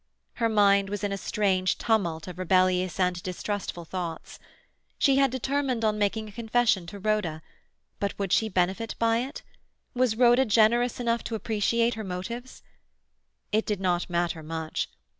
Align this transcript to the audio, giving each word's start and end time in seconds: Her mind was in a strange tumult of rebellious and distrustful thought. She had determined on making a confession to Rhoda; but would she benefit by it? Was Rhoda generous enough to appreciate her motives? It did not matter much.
Her 0.37 0.49
mind 0.49 0.89
was 0.89 1.03
in 1.03 1.11
a 1.11 1.15
strange 1.15 1.77
tumult 1.77 2.27
of 2.27 2.39
rebellious 2.39 2.99
and 2.99 3.21
distrustful 3.21 3.85
thought. 3.85 4.39
She 4.97 5.17
had 5.17 5.29
determined 5.29 5.85
on 5.85 5.99
making 5.99 6.27
a 6.27 6.31
confession 6.31 6.87
to 6.87 6.97
Rhoda; 6.97 7.43
but 7.99 8.17
would 8.17 8.33
she 8.33 8.49
benefit 8.49 8.95
by 8.97 9.19
it? 9.19 9.43
Was 9.93 10.15
Rhoda 10.15 10.43
generous 10.45 10.99
enough 10.99 11.23
to 11.25 11.35
appreciate 11.35 11.93
her 11.93 12.03
motives? 12.03 12.63
It 13.51 13.67
did 13.67 13.79
not 13.79 14.09
matter 14.09 14.41
much. 14.41 14.89